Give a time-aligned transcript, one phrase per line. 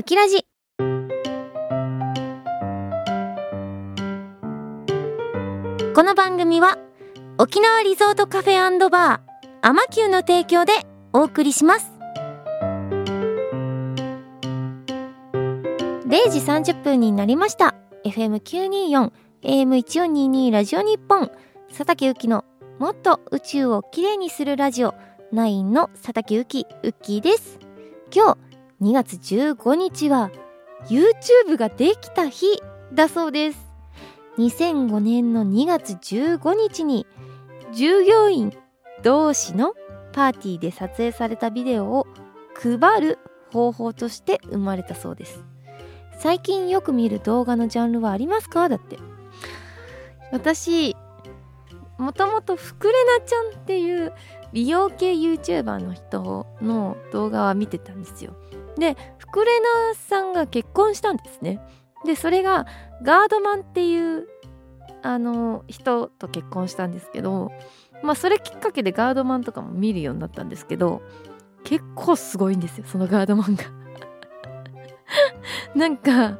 [0.00, 0.46] ウキラジ。
[5.94, 6.78] この番組は
[7.36, 9.20] 沖縄リゾートカフェバー
[9.60, 10.72] アマキューの提供で
[11.12, 11.90] お送りします。
[15.34, 16.40] 0時
[16.70, 17.74] 30分になりました。
[18.06, 19.12] FM924
[19.42, 21.30] AM1422 ラジオ日本。
[21.68, 22.46] 佐竹ゆきの
[22.78, 24.94] もっと宇宙をきれいにするラジオ。
[25.34, 27.58] 9の佐竹ゆきウッキーです。
[28.10, 28.49] 今日
[28.80, 30.30] 2月15日は
[30.88, 32.46] YouTube ができた日
[32.94, 33.58] だそうです。
[34.38, 37.06] 2005年の2月15日に
[37.74, 38.56] 従業員
[39.02, 39.74] 同士の
[40.12, 42.06] パーティーで撮影されたビデオを
[42.54, 43.18] 配る
[43.52, 45.44] 方法として生まれたそうです。
[46.18, 48.70] 最近よく見る動画のジャンルはありますか？
[48.70, 48.98] だって。
[50.32, 50.96] 私
[51.98, 54.14] もともとふくれなちゃんっていう
[54.54, 58.34] 美容系 YouTuber の人の動画は見てたんですよ。
[58.76, 61.60] でふくれなさんが結婚したんですね。
[62.04, 62.66] でそれが
[63.02, 64.28] ガードマンっていう
[65.02, 67.52] あの人と結婚したんですけど
[68.02, 71.02] まあそれきっかけでガードマンとかも見るようになったんですけど
[71.64, 73.64] 結構すごいんですよそのガードマンが。
[75.74, 76.38] なんか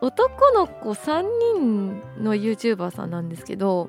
[0.00, 3.88] 男の子3人の YouTuber さんなんですけど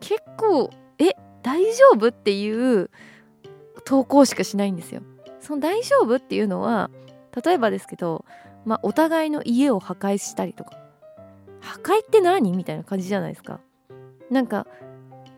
[0.00, 2.90] 結構え大丈夫っていう
[3.84, 5.02] 投稿しかしないんですよ。
[5.40, 6.90] その大丈夫っていうのは
[7.44, 8.24] 例えばですけど
[8.64, 10.72] まあお互いの家を破壊したりとか。
[11.60, 12.52] 破壊って何？
[12.52, 13.60] みたいな感じじゃないですか。
[14.30, 14.66] なんか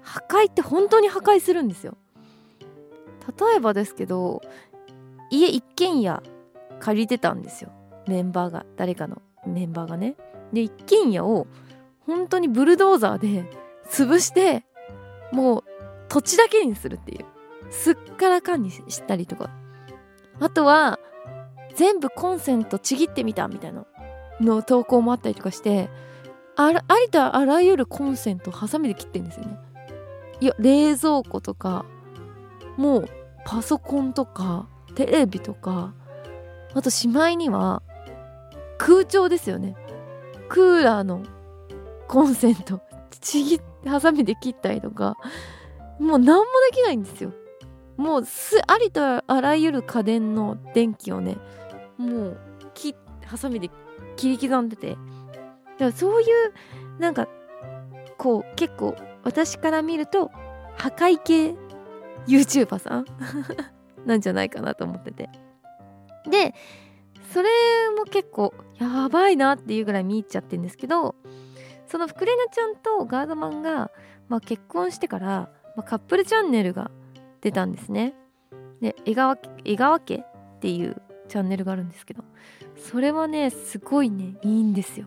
[0.03, 1.97] 破壊って本当に破壊するんですよ。
[3.39, 4.43] 例えばですけど
[5.31, 6.23] 家一軒家
[6.81, 7.71] 借りてたんですよ。
[8.07, 10.17] メンバーが誰かのメンバーがね。
[10.53, 11.47] で一軒家を
[12.07, 13.51] 本当にブルドーザーで
[13.91, 14.65] 潰して
[15.33, 15.65] もう
[16.09, 17.25] 土地だけにするっていう。
[17.71, 19.51] すっからかんにしたりとか。
[20.41, 20.99] あとは
[21.79, 23.87] 全部コンセントちぎってみたみたいな
[24.41, 25.89] の投稿もあったりとかして
[26.57, 29.57] ありとあらゆるコンセントをハサミで切ってんですよね。
[30.41, 31.85] いや冷蔵庫とか
[32.77, 33.09] もう
[33.45, 34.67] パソコンとか
[34.97, 35.95] テレビとか
[36.75, 37.83] あとしまいには
[38.77, 39.77] 空調ですよね。
[40.49, 41.23] クーラーの
[42.09, 42.81] コンセント
[43.21, 45.17] ちぎってハサミで切ったりとか
[46.01, 47.33] もう何もできないんですよ。
[47.97, 51.37] もうすありとあらゆる家電の電気をね
[51.99, 52.39] もう
[52.75, 52.95] 切
[53.27, 53.71] ハサミで
[54.17, 54.91] 切り刻んでて。
[54.93, 55.05] だか
[55.79, 56.53] らそういう
[56.99, 57.29] なんか
[58.17, 60.31] こう結構私から見ると
[60.77, 61.55] 破壊系
[62.27, 63.07] YouTuber さん
[64.07, 65.29] なんじゃないかなと思ってて。
[66.29, 66.55] で
[67.33, 67.49] それ
[67.97, 71.15] も結構やばいなっていうぐらい見入っちゃってるんですけど
[71.87, 73.91] そのフクレナちゃんとガードマンが、
[74.29, 76.91] まあ、結婚してから、まあ、カップルチャンネルが
[77.41, 78.15] 出たんですね。
[78.81, 82.25] で江川江川家っていうチャンネルがあるんですけど
[82.77, 85.07] それはねすごいねいいんですよ。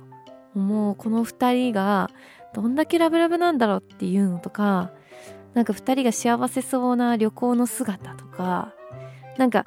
[0.54, 2.10] もうこの2人が
[2.54, 4.92] どんだけラブラブなんだろうっていうのとか
[5.54, 8.74] なんか2人が幸せそうな旅行の姿とか
[9.38, 9.66] なんか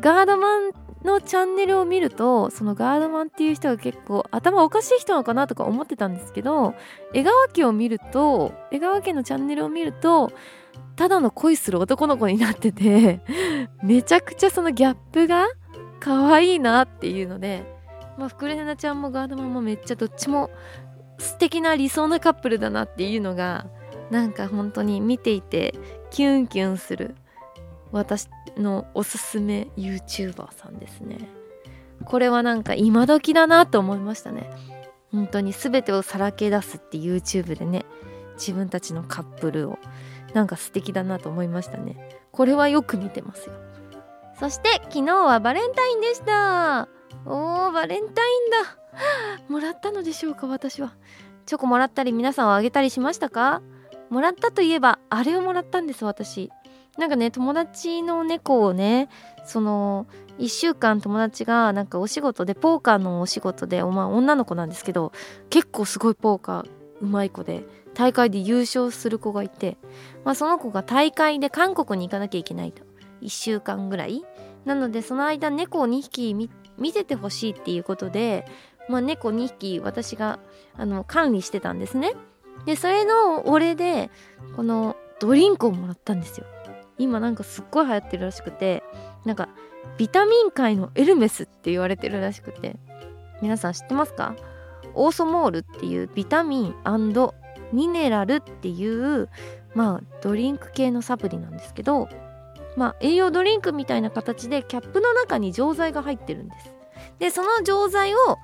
[0.00, 0.70] ガードマン
[1.04, 6.74] のチャンネルを見るとそのガードマンっていう人が結構頭おかしい人なのかなとか思ってたんですけど
[7.12, 10.32] 江川家を見ると江川家のチャンネルを見ると
[10.96, 13.20] ただの恋する男の子になってて
[13.82, 15.46] めちゃくちゃそのギャップが
[16.00, 17.64] 可愛いなっていうので
[18.16, 20.50] まあ、フクレナちゃんもガードマンもめっちゃどっちも
[21.18, 23.66] 素敵な理想なカップルだなっていうのが
[24.10, 25.74] なんか本当に見ていて
[26.10, 27.14] キュンキュンする
[27.90, 31.28] 私のおすすめ YouTuber さんですね。
[32.04, 34.50] これはなんか今時だなと思いましたね。
[35.10, 37.84] 本当に全てをさらけ出すって YouTube でね
[38.34, 39.78] 自分たちのカップルを。
[40.34, 41.96] なんか素敵だなと思いましたね。
[42.30, 43.54] これはよく見てますよ。
[44.38, 46.88] そして昨日はバレンタインでした。
[47.26, 48.14] おーバレンタイン
[48.50, 49.46] だ。
[49.48, 50.94] もらったのでしょうか私は。
[51.46, 53.62] チョコもらったり皆さんはあげたりしましたか？
[54.10, 56.50] もらったといえばあれをもらったんです私。
[56.98, 59.08] なんかね友達の猫をね
[59.46, 60.06] その
[60.38, 65.12] 1週間友達がなんかお仕事でポーカーのお仕事で、まあ、女の子なんですけど
[65.48, 66.70] 結構すごいポーカー
[67.00, 69.76] うまい子で大会で優勝する子がいて、
[70.24, 72.82] まあ、その子が大会で韓国に行かなきゃいけないと。
[73.20, 74.24] 1週間ぐらい。
[74.64, 78.46] なのでその間猫を2匹見ててほしいっていうことで、
[78.88, 80.38] まあ、猫2匹私が
[80.76, 82.14] あの管理してたんですね。
[82.66, 84.10] でそれのお礼で
[84.56, 86.46] このドリンクをもらったんですよ。
[86.98, 88.82] 今なんかすっごい流行ってるらしくて
[89.24, 89.48] なんか
[89.98, 92.76] ビタミン界のエルメスって言われてるらしくて。
[93.42, 94.36] 皆さん知ってますか？
[94.94, 96.74] オーソモールっていうビタミン
[97.72, 99.28] ミネラルっていう
[99.74, 102.08] まあドリンク系のサプリなんですけど
[102.76, 106.74] まあ、栄養ドリンクみたいな形でキャップの中に錠剤が入ってるんです。
[107.18, 108.38] でその錠剤を、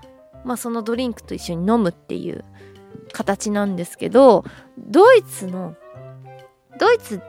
[0.45, 2.45] まあ、そのドリンクと一緒に飲むっていう
[3.13, 4.45] 形なんですけど
[4.79, 5.75] ドイツの
[6.79, 7.23] ドイツ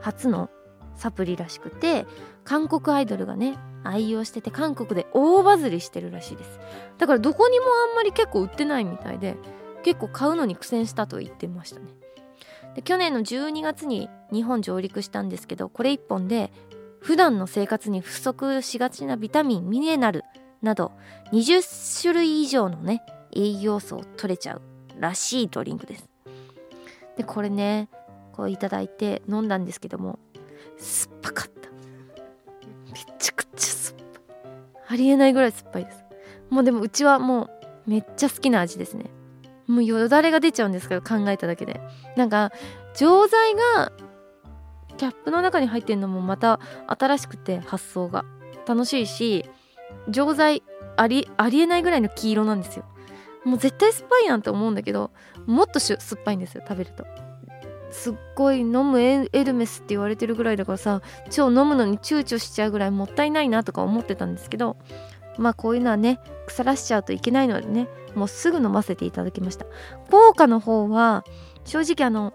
[0.00, 0.50] 初の
[0.96, 2.06] サプリらしくて
[2.44, 6.58] 韓国アイドルがね愛用してて韓国で大バズりしてるらしいです。
[6.98, 9.36] だからどこにもあんまり結構売ってないみたいで
[9.82, 11.86] 結構買うのに苦戦したと言ってましたね。
[12.74, 16.50] で去年の12月に日本上陸したんですけどこれ1本で
[17.00, 20.24] 普段の生活に不足しがちなビタミンミネラル
[20.62, 20.92] など
[21.32, 23.02] 20種類以上のね
[23.32, 24.62] 栄養素を取れちゃう
[24.98, 26.08] らしいドリンクです。
[27.16, 27.88] でこれね
[28.32, 30.18] こういただいて飲んだんですけども
[30.78, 31.70] 酸っぱかった。
[32.92, 34.22] めちゃくちゃ酸っぱい。
[34.88, 36.04] ありえないぐらい酸っぱいです。
[36.48, 37.50] もうでもうちはも
[37.86, 39.10] うめっちゃ好きな味ですね。
[39.72, 41.80] もうよだれが出ちゃうんですけど考えただけで。
[42.16, 42.52] なんか
[42.94, 43.90] 錠剤が
[44.98, 48.24] キャップの中に入ってるのもまた新しくて発想が。
[48.64, 49.44] 楽しいし
[50.08, 50.62] 錠剤
[50.96, 52.84] ありありえないぐらいの黄色なんですよ。
[53.44, 55.10] もう絶対酸っぱいやんって思うんだけど
[55.46, 57.04] もっと酸っぱいんですよ食べると。
[57.90, 64.76] すっごい飲むエルメスって言われてるぐらいだからさ超飲むのに躊躇しちゃうぐらいもったいないなとか思ってたんですけど
[65.38, 69.66] まあこういうのはね腐らしちゃうといけないのでねもうすぐ飲ませていただきました。
[70.10, 71.24] 効果の方は
[71.64, 72.34] 正直あの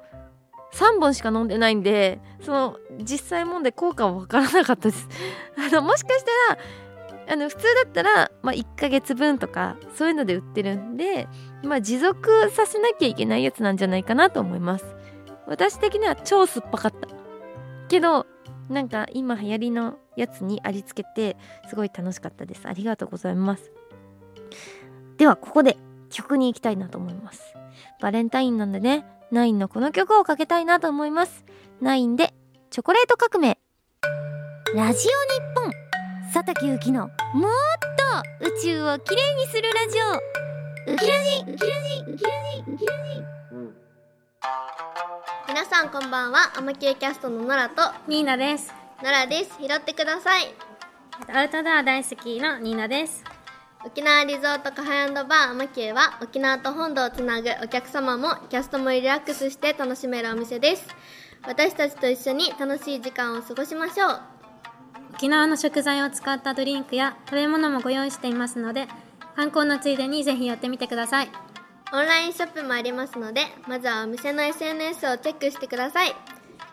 [0.74, 5.08] 3本しか飲んでないんでその実際問題効果は分からなかったです。
[5.58, 6.62] あのもしかしたら
[7.30, 11.28] あの普通だったら、まあ、1ヶ月分とかそういうので売ってるんで、
[11.64, 14.86] まあ、持続させなきゃいけないやつなんじゃないかなと思います。
[15.46, 17.08] 私的には超酸っぱかった。
[17.90, 18.26] けど
[18.70, 21.38] なんか今流行りのやつにありつけて
[21.70, 22.68] すごい楽しかったです。
[22.68, 23.72] ありがとうございます。
[25.18, 25.78] ではここで
[26.10, 27.56] 曲に行きたいなと思います。
[28.02, 29.06] バレンタインなんでね。
[29.30, 31.46] ナインのこの曲をかけたいなと思います。
[31.82, 32.34] ナインで
[32.70, 33.60] チョコレート革命。
[34.74, 35.72] ラジオ日本。
[36.34, 37.12] 佐竹ゆきのもっ
[38.42, 39.98] と宇宙をきれいにするラジ
[40.90, 40.94] オ。
[40.94, 41.74] ウキラジウキラ
[42.06, 43.37] ジウキラジウキラジ
[45.48, 48.74] 皆さんこんばんはアマキューキャストのノラとニーナです。
[49.04, 50.54] ノラです拾ってください
[51.34, 53.24] アウトドア大好きのニーナです。
[53.86, 60.88] 沖縄リゾートカフェバーアマキューは沖縄と本土をつなぐお客様もキャストもリラックスして楽しめるお店です
[61.46, 64.22] 私たちと一緒に楽しい時間を過ごしましょう
[65.14, 68.88] 沖縄の食材を使ったドリンクや食べ物もご用意していますので、
[69.36, 71.30] 観光のついでにぜひ寄ってみてください。
[71.94, 76.16] オンラインショップもありますのでまずはお店の SNS をチェックしてください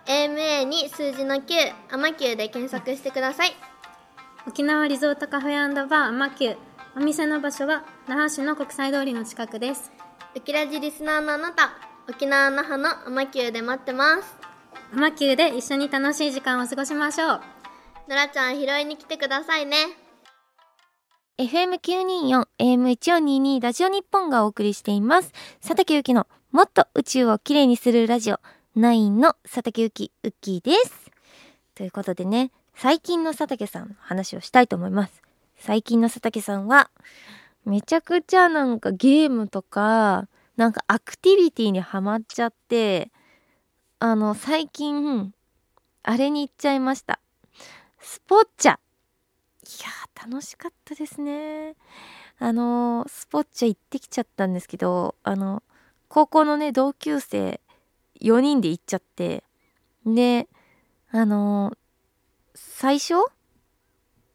[0.06, 1.42] AMA に数字の9
[1.90, 3.54] アマキューで検索してください
[4.46, 6.56] 沖縄リゾートカフェバーアマキュー。
[6.96, 9.90] お店の場所は那覇市の国際通りの近くです。
[10.36, 11.72] ウキラジリスナーのあなた
[12.10, 14.36] 沖縄那覇のアマキューで待ってます
[14.92, 17.40] アマキューで一緒に楽しい時間を過ごしましょう。
[18.06, 19.76] ノラちゃん拾いに来てくださいね
[21.38, 25.32] FM924 AM1422 ラジオ日本がお送りしています。
[25.60, 28.38] 佐竹ゆきのもっと宇宙をきれいにするラジオ。
[28.76, 31.10] 9の佐竹ゆきウッキーです。
[31.74, 35.22] ということでね最近の佐竹さんの話をしたいと思います。
[35.56, 36.90] 最近の佐竹さんは
[37.64, 43.10] めちゃくちゃなんかゲームとかなんかアクティビティにハマっちゃって
[43.98, 45.32] あの最近
[46.04, 47.18] あれに行っちゃいました。
[47.98, 48.74] スポッチャ。
[48.74, 48.76] い
[49.82, 51.74] や楽しかったですね。
[52.38, 55.62] あのスポッチャ行ってきちゃったんですけどあの
[56.08, 57.60] 高校のね同級生
[58.20, 59.44] 4人で行っちゃって
[60.06, 60.48] で
[61.10, 61.76] あの
[62.54, 63.14] 最初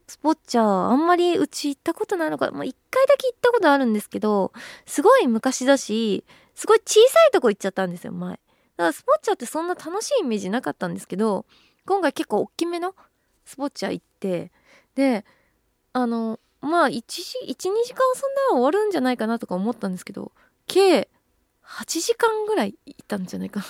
[0.07, 4.53] スポッチャーあんまりうち行ったことないのかもう1回だけ行ったことあるんですけど
[4.85, 6.23] すごい昔だし
[6.55, 8.31] すごい小さいとこ行っちゃったんですよ前。
[8.31, 8.41] だか
[8.77, 11.45] らスポッチャってそんな楽しいイメージなかったんですけど
[11.85, 12.95] 今回結構大きめの
[13.45, 14.51] スポッチャ行って
[14.95, 15.25] で
[16.01, 17.95] あのまあ1時12時間遊んだ
[18.51, 20.31] ら終わるんじゃないかなとか思ったんですけど
[20.67, 21.09] 計
[21.65, 23.65] 8時間ぐらいいたんじゃないかな。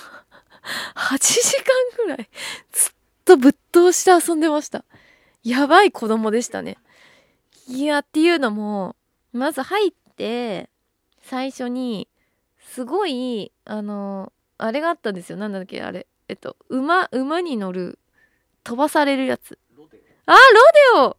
[0.94, 1.64] 8時間
[2.04, 2.28] ぐらい
[2.72, 2.92] ずっ
[3.24, 4.84] とぶっ通して遊んでました。
[5.42, 6.78] やばい子供でしたね。
[7.68, 8.96] いやっていうのも
[9.32, 10.68] まず入って
[11.22, 12.08] 最初に
[12.58, 15.38] すごいあのあれがあったんですよ。
[15.38, 16.06] なんだっけあれ。
[16.28, 17.98] えっと馬馬に乗る
[18.64, 19.58] 飛ばされるやつ。
[20.26, 20.38] あロ
[20.94, 21.16] デオ！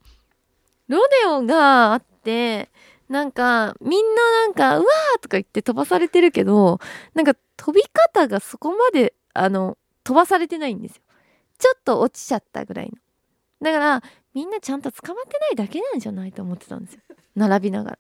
[0.91, 2.69] ロデオがあって
[3.07, 6.79] なんかみんななんかうわーとか言って飛ばされてるけど
[7.13, 11.01] なんか飛び方がそこまであの飛ばされてないんですよ。
[11.57, 12.97] ちょっと落ちちゃったぐらいの。
[13.61, 17.01] だからみんなちゃんと捕まってないだけなんじゃないと思ってたんですよ。
[17.35, 17.99] 並びながら。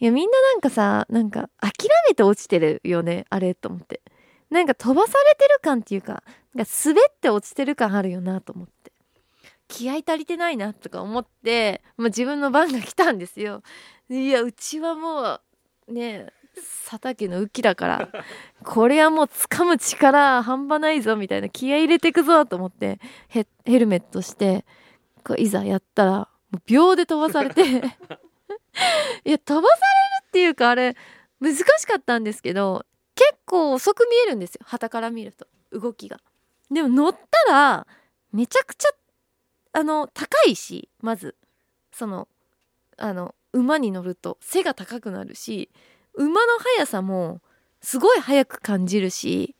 [0.00, 4.00] いやみんななんかさなんか諦めて落ちてるよねあれと思って。
[4.50, 6.22] なんか飛ばされてる感っていうか
[6.54, 8.91] なんか滑って落ちてる感あるよなと思って。
[9.72, 13.62] 気合足りてないなとか思って、まあ、自分の番が来たんですよ。
[14.10, 15.40] いやうちはも
[15.88, 16.26] うね
[16.84, 18.08] 佐竹の雨季だから
[18.62, 24.66] これはもう掴む力半端ないぞみたいな気合い入れてくぞと思ってヘヘルメットして
[25.24, 26.28] こういざやったら
[26.66, 29.76] 秒で飛ばされて いや飛ばさ
[30.20, 30.94] れるっていうかあれ
[31.40, 34.60] 難しかったんですけど結構遅く見えるんですよ。
[34.66, 35.46] 旗から見ると。
[35.70, 36.20] 動きが。
[36.70, 37.12] でも乗っ
[37.46, 37.86] たら
[38.32, 38.88] めちゃくちゃ
[39.72, 41.36] あの高いしまず。
[41.92, 42.26] その
[42.96, 45.70] あの馬に乗ると背が高くなるし
[46.14, 47.40] 馬の速さも
[47.80, 49.54] すごい速く感じるし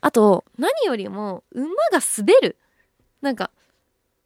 [0.00, 2.56] あと何よりも馬が滑る。
[3.20, 3.50] なんか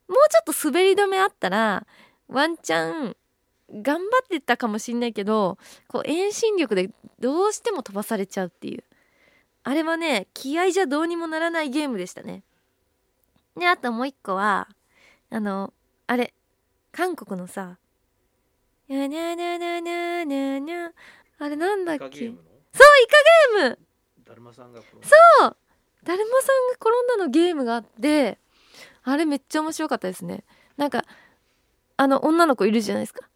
[0.08, 1.86] もうちょっと滑り止めあったら
[2.28, 3.16] ワンチャン
[3.70, 6.90] 頑張ってたかもしんないけどこう遠心力で
[7.20, 8.84] どうしても飛ばされちゃうっていう。
[9.64, 12.42] あれはね気合じゃどうにもならないゲームでしたね。
[13.56, 14.68] であともう一個は
[15.30, 15.72] あの
[16.06, 16.32] あれ
[16.92, 17.78] 韓国のさ
[18.88, 20.92] 「やなななななな」
[21.38, 22.04] あれなんだっけ？
[22.04, 23.70] そうイカゲームの？
[23.70, 23.78] ゲーム！
[24.24, 24.86] だるまさんがそ
[25.46, 25.56] う
[26.04, 28.38] だるまさんが転んだのゲームがあって
[29.04, 30.44] あれめっちゃ面白かったですね。
[30.76, 31.04] なんか
[31.96, 33.26] あの女の子いるじゃないですか？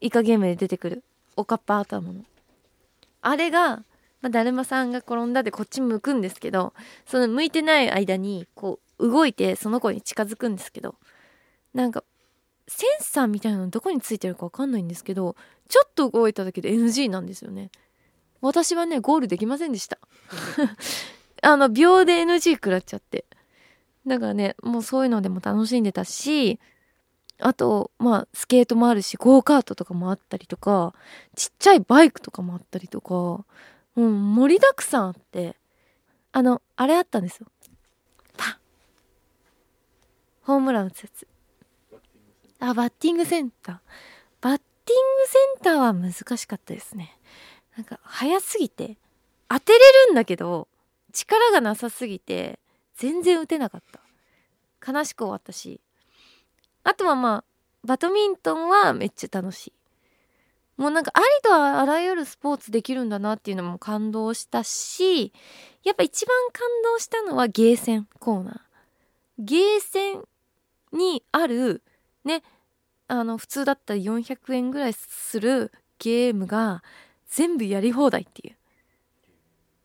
[0.00, 1.02] イカゲームで出てくる
[1.36, 2.24] おかっぱ頭の。
[3.20, 3.78] あれが、
[4.20, 6.72] まあ、だるまさんが転んだでこっち向くんですけど
[7.06, 10.94] その向いてない間にこう動いてその子に近づくんですけど
[11.78, 12.02] なんか
[12.66, 15.36] センサーみたいなのどこについてるかわかんないんですけど
[15.68, 17.70] ちょっと動いただけで NG なんですよね。
[18.40, 19.98] 私はねゴールできませんでした。
[21.42, 23.24] あの秒で NG 食らっちゃって。
[24.06, 26.58] だからねもうそういうのでも楽しんでたし
[27.38, 30.94] あとまあスケートもあるしゴーカートとかもあったりとか
[31.36, 33.44] ちっちゃいバイクとかもあったりとかも
[33.94, 35.56] う盛りだくさんあって。
[36.32, 37.46] あのあれあったんですよ。
[38.36, 38.56] パン
[40.42, 41.27] ホームラン打つやつ。
[42.60, 43.78] あバッティングセンター。
[44.40, 47.16] バッティングセンターは難しかったですね。
[47.76, 48.96] なんか早すぎて
[49.48, 50.66] 当てれるんだけど
[51.12, 52.58] 力がなさすぎて
[52.96, 54.92] 全然打てなかった。
[54.92, 55.80] 悲しく終わったし。
[56.84, 57.44] あとはまあ
[57.84, 59.72] バドミントンはめっちゃ楽しい。
[60.76, 65.32] もうなんかありとあらゆるスポーツできるんだなっていうのも感動したし
[65.82, 68.60] やっぱ一番感動したのはゲーセンコーナー。
[69.38, 70.24] ゲーセン
[70.92, 71.82] にある
[72.28, 72.42] ね
[73.08, 76.84] あの普通だったら400円ぐらいするゲームが
[77.26, 78.56] 全部やり放題っていう。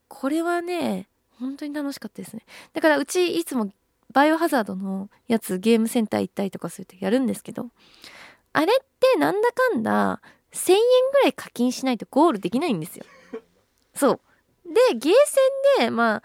[0.08, 1.08] これはね
[1.40, 2.42] 本当に楽しかったですね。
[2.72, 3.72] だからうちいつも
[4.12, 7.66] バイオハザードのやつゲームセンター行ったりとかするとやるんですけど
[8.52, 10.20] あれってなんだかんだ
[10.52, 10.78] 1000円
[11.12, 13.04] ぐらい課金しないとゴールできないんですよ。
[13.94, 14.20] そう。
[14.66, 16.22] でゲーセンでまあ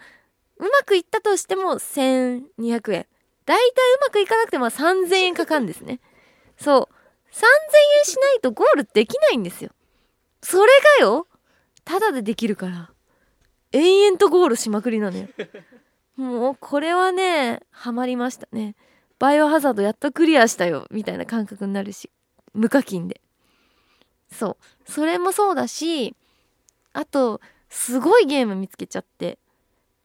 [0.58, 3.06] うまくいったとしても1200円
[3.46, 5.98] だいたいうまくいかなくても3000円かかるんですね。
[6.60, 6.94] そう。
[7.32, 7.44] 3000
[7.98, 9.70] 円しないとゴールできないんですよ。
[10.42, 11.26] それがよ。
[11.84, 12.90] ただでできるから。
[13.72, 15.28] 延々とゴールしまくりなのよ。
[16.16, 18.74] もうこれはねハマりましたね。
[19.18, 20.86] バイオハザードやっとクリアしたよ。
[20.90, 22.10] みたいな感覚になるし。
[22.52, 23.20] 無課金で。
[24.30, 24.90] そう。
[24.90, 26.14] それもそうだし
[26.92, 29.38] あとすごいゲーム見つけちゃって。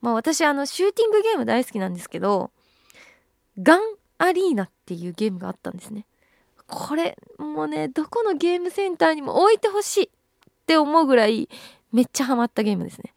[0.02, 2.52] まあ私あのシューティングゲーム大好きなんですけど
[3.62, 3.82] ガン
[4.20, 6.06] アリーナっていうゲームがあったんですね。
[6.68, 10.10] これもうねどこのゲームセンターにも置いてほしいっ
[10.66, 11.48] て思うぐらい
[11.92, 13.14] めっちゃハマったゲームですね。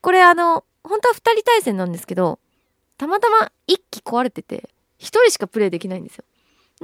[0.00, 2.38] これあの本当は2人対戦なんですけど
[2.98, 6.24] たまたま1機壊れてて1人しかプレイできないんですよ。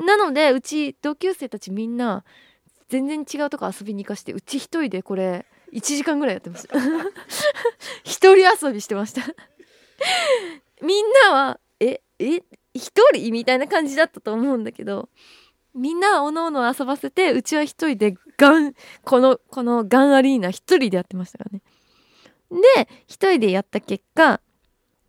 [0.04, 2.24] なのでうち同級生たちみんな
[2.88, 6.78] 全然違うとこ遊びに行かしてうち1人でこれ1時間ぐらいやってました。
[8.04, 8.36] 一人
[8.66, 9.22] 遊びしてました。
[10.82, 12.42] みんなはええ
[12.78, 15.08] 一人みたいな感じだったと思うんだけど
[15.74, 21.62] みんなおのおの遊ばせてうちは一人でガンこのこのガンアリーナ一人でやってましたからね。
[22.50, 24.40] で一人でやった結果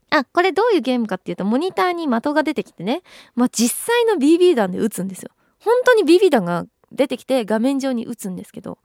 [0.09, 3.01] あこれどういうゲームかっていうとモニターに的が出てきてね、
[3.35, 5.31] まあ、実際の BB 弾で撃つんですよ。
[5.59, 8.79] 本当に BB 弾が出てきて画面上に撃つんですけど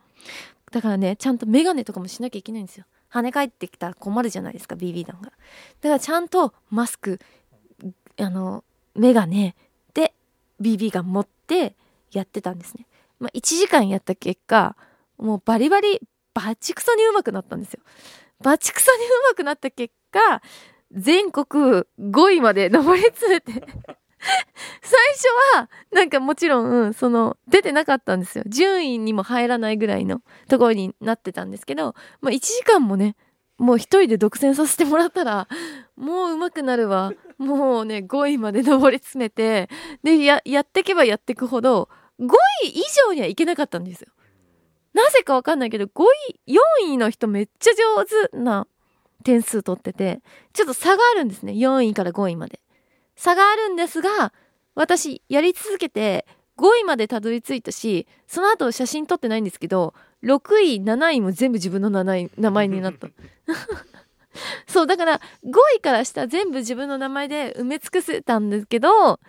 [0.73, 2.85] だからねちゃんとメガネとかもしなきゃいけないんですよ。
[3.11, 5.29] 跳ね返ってきたら困るじゃないですか BB 弾が。
[5.29, 7.21] だからちゃんとマスク
[8.19, 8.65] あの
[8.95, 9.55] メガネ
[9.93, 10.15] で
[10.61, 11.75] BB ガン持って
[12.13, 12.87] やってたんですね、
[13.19, 14.77] まあ、1時間やった結果
[15.19, 16.01] もうバリバリ
[16.35, 17.81] バチクソに上手くなったんですよ。
[18.43, 20.43] バチクソに上手くなった結果
[20.93, 28.45] 全国5位まで上り詰めて 最初はなんかもちろん、うんその出てなかったんですよ。
[28.47, 33.17] 順位にも入らないぐらいのところになってたんですけど、まあ、1時間もね
[33.59, 35.49] もう一人で独占させてもらったら
[35.97, 37.13] もう上手くなるわ。
[37.39, 39.69] もうね5位まで上り詰めて
[40.03, 41.89] でややってけばやってくほど
[42.21, 42.27] 5
[42.65, 44.09] 位以上にはいけなかったんですよ。
[44.93, 45.89] なぜかわかんないけど5
[46.47, 48.67] 位4位の人めっちゃ上手な
[49.25, 50.21] 点数取ってて
[50.53, 51.53] ちょっと差があるんですね。
[51.53, 52.61] 4位から5位まで。
[53.17, 54.33] 差があるんですが
[54.75, 63.09] 私やり続けて5位までたどり着いたしその後写真撮ってないんですけど6位7位も全部自分の7位名前になった。
[64.67, 69.21] そうだから5位から下全部自分の名前で埋め尽くせたんですけど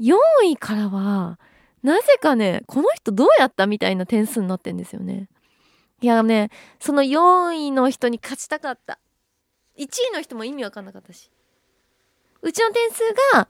[0.00, 1.38] 4位からは
[1.82, 5.28] なぜかねこの人どうやったみたいな点数になってんですよね。
[6.00, 6.50] いやね
[6.80, 8.98] その4位の人に勝ちたかった。
[9.78, 11.30] 1位の人も意味わかんなかったし。
[12.42, 13.02] うちの点数
[13.34, 13.48] が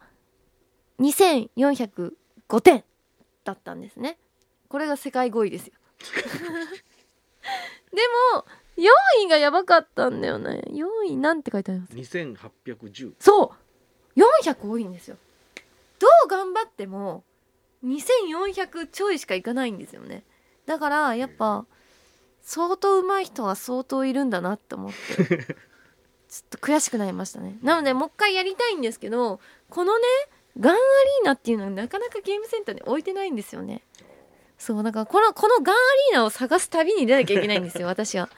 [2.48, 2.84] 2405点
[3.44, 4.18] だったんですね。
[4.68, 5.72] これが世界5位ですよ。
[7.92, 8.02] で
[8.34, 8.44] も
[8.76, 8.88] 4
[9.24, 10.62] 位がやばかったんだよね。
[10.68, 13.54] 4位なんて書いてあります？2810そ
[14.16, 14.20] う。
[14.20, 15.16] 400多いんですよ。
[15.98, 17.24] どう頑張っても
[17.84, 20.24] 2400ちょいしかいかないんですよね。
[20.66, 21.64] だからやっぱ
[22.42, 27.58] 相当上手い人は相当いるんだなって思って ちょっと悔しくなりましたね。
[27.62, 30.04] なのでもう一回やりたいんですけどこのね
[30.58, 33.82] ガンアリーナっていうのはなかなかゲームセンターに置いてないんですよね。
[34.58, 35.78] そうだからこのこのガンア
[36.10, 38.28] リーナを探す旅に出なきゃいけないんですよ 私は。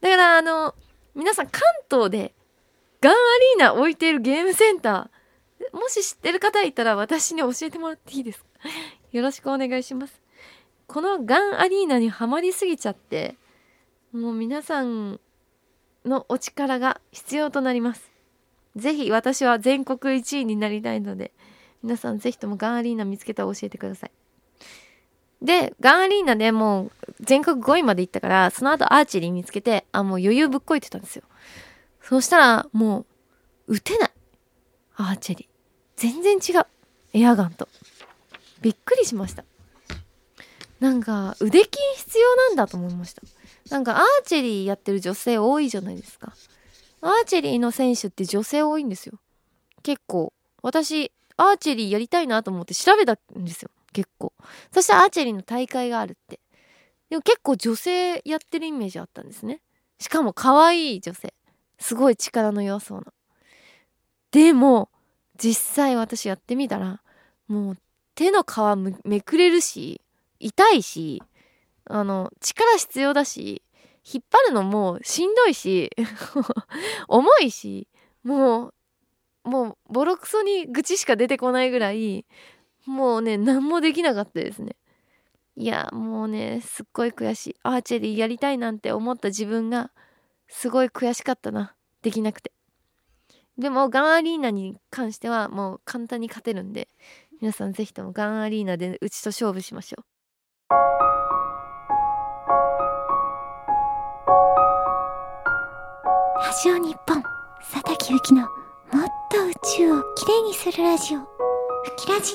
[0.00, 0.74] だからあの
[1.14, 2.34] 皆さん関東で
[3.00, 8.48] ガンアリーナ置いているゲームセンターもし知ってる方いたら私に教えてもらっていいですか？
[9.12, 10.20] よろしくお願いします。
[10.86, 13.36] このガンアリーナにはまりすぎちゃって
[14.12, 15.18] もう皆さん
[16.04, 18.10] のお力が必要となります。
[18.76, 21.32] ぜひ私は全国1位になりたいので
[21.84, 24.10] 皆さんぜひともガンアリーナ見つけたら教えてください。
[25.42, 31.24] でガンアリーナでもう全国5位まで行ったからその後アーチェリー見つけてあもう余裕ぶっこいてたんですよ。
[32.00, 33.00] そしたらも
[33.68, 34.10] う撃てない。
[34.96, 35.46] アーチェリー。
[35.96, 36.66] 全然違う。
[37.12, 37.68] エアガンと。
[38.62, 39.44] びっくりしました。
[40.80, 43.20] なんか腕筋必要なんだと思いました。
[43.70, 46.32] なんかアーチェリーやってる女性多いじゃないですか。
[47.02, 49.18] アーチェリーの選手って女性多いんですよ。
[49.82, 53.70] 結構私アーチェリーやりたいなと思って調べたんですよ。
[53.92, 54.32] 結構。
[54.72, 56.40] そしてアーチェリーの大会があるって。
[57.10, 59.60] でも結構女性やってるイメージあったんですね。
[59.98, 61.34] しかも可愛い女性。
[61.78, 63.12] すごい力の弱そうな。
[64.30, 64.88] でも
[65.36, 67.00] 実際私やってみたら
[67.46, 67.78] もう
[68.14, 70.00] 手の皮めくれるし
[70.40, 71.22] 痛いし
[71.86, 73.62] あの力必要だし
[74.04, 75.90] 引っ張るのもしんどいし
[77.08, 77.88] 重いし
[78.22, 78.74] もう
[79.44, 82.26] もうボロクソに愚痴しか出てこないぐらい
[82.86, 84.76] もうね何もできなかったですね。
[85.56, 87.56] いやもうねすっごい悔しい。
[87.62, 89.90] アーチェリーやりたいなんて思った自分が
[90.48, 91.74] すごい悔しかったな。
[92.02, 92.52] できなくて。
[93.56, 96.88] でもガンアリーナに関してはもう簡単に勝てるんで
[97.40, 100.04] 皆さんぜひともガンアリーナでうちと勝負しましょう。
[106.44, 107.22] ラジオ日本
[107.60, 108.48] 佐竹ゆきの
[108.92, 111.20] もっと宇宙をきれいにするラジオ。
[111.20, 111.26] ふ
[111.96, 112.32] きラジ。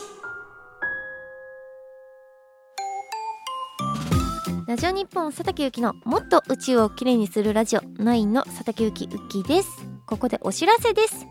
[4.67, 9.69] ラジオ日本佐竹ゆきのもっと宇宙をきれいにするラジオ9の佐竹ゆきうきです。
[10.05, 11.25] ここでお知らせです。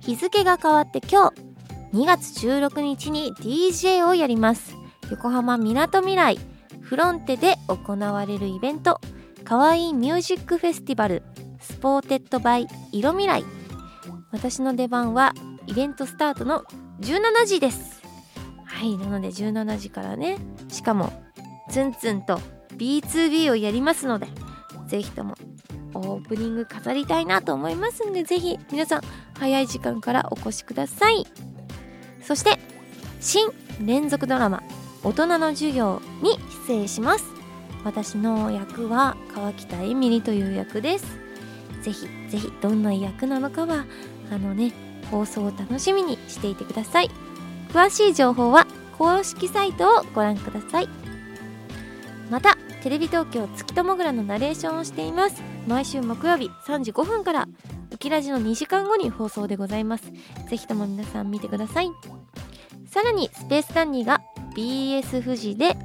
[0.00, 4.74] 日付が変わって今日2月16日に DJ をやります。
[5.10, 6.38] 横浜みなとみらい
[6.80, 9.00] フロンテで行われるイベント
[9.44, 11.22] かわいいミュージックフェスティバル
[11.60, 13.53] supported by 色未来。
[14.34, 15.32] 私の出番は
[15.68, 16.64] イベントスタートの
[17.00, 18.02] 17時です。
[18.64, 21.12] はいなので17時からねしかも
[21.70, 22.40] ツンツンと
[22.76, 24.26] B2B をやりますので
[24.88, 25.36] ぜひとも
[25.94, 29.02] オープニング飾りたいなと思いますんでぜひ皆さん
[29.38, 31.24] 早い時間からお越しください。
[32.20, 32.58] そして
[33.20, 33.46] 新
[33.80, 34.64] 連続ドラマ
[35.04, 37.24] 大人の授業に出演します。
[37.84, 41.24] 私の役は川北エミリという役です。
[41.82, 43.84] ぜひぜひどんな役なのかは
[44.30, 44.72] あのね
[45.10, 47.10] 放送を楽しみにしていてください。
[47.70, 50.88] 詳しい情報は公式サイトをご覧ください。
[52.30, 55.42] またテレビ東京月ともぐらのナレーションをしています。
[55.66, 57.48] 毎週木曜日3時5分から
[57.90, 60.04] ウキラジの2時間後に放送でございます。
[60.48, 61.90] ぜひとも皆さん見てください。
[62.86, 64.22] さらにスペースダンディが
[64.56, 65.76] BS 富士で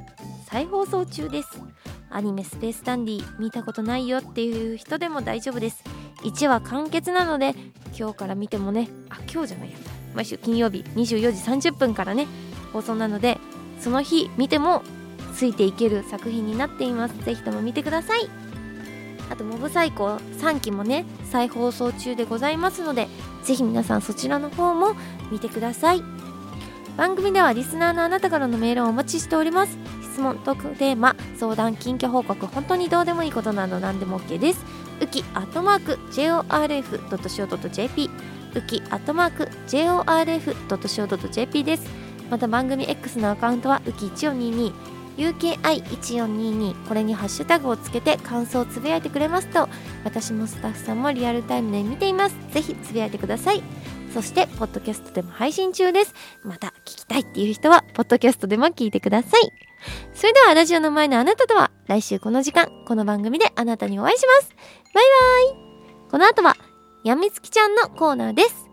[0.46, 1.48] 再放送中です。
[2.10, 5.82] アニメスペースダンディ見たことないよっていう人でも大丈夫です。
[6.22, 7.54] 1話完結なので
[7.98, 9.76] 今日から見てもねあ今日じゃないや。
[10.14, 12.26] 毎週金曜日24時30分からね
[12.72, 13.38] 放送なので
[13.78, 14.82] その日見ても
[15.34, 17.24] ついていける作品になっています。
[17.24, 18.28] ぜひとも見てください。
[19.30, 23.06] あとモブサイコ3期もね再放送中でございますので
[23.44, 24.96] ぜひ皆さんそちらの方も
[25.30, 26.02] 見てください。
[26.96, 29.78] 番組ではリスナーのあなたからのメールをお待ちしております。
[30.02, 34.64] 質問トークテーマ相談近況報告本当にどうでもいいことなど何でも OK です。
[35.00, 38.10] ウキアットマーク JORF.CO.JP
[38.54, 41.86] ウキアットマーク JORF.CO.JP です。
[42.30, 44.72] また番組 X のアカウントはウキ1422
[45.16, 49.68] UKI1422 これにハッシュタグをつけて感想をつぶやいてくれますと
[50.04, 52.36] 私もスタッフさんもリアルタイムで見ています。
[52.52, 53.62] ぜひつぶやいてください。
[54.14, 56.14] そしてポッドキャストでも配信中です。
[56.42, 59.52] また聞きたいっていう人はポッドキャストでも聞いてください。
[60.14, 64.54] それではラジオの前のあなたとは来週この時間この番組であなたにお会いします。
[64.94, 65.04] バイ
[65.54, 66.08] バイ。
[66.08, 66.54] この後は
[67.02, 68.68] やみつきちゃんのコーナーです。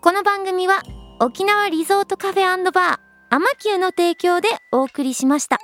[0.00, 0.82] この番組は
[1.20, 5.58] 沖縄リゾートカフェバーアマキューの提供でお送りしました。